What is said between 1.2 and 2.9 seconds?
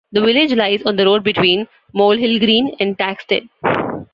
between Molehill Green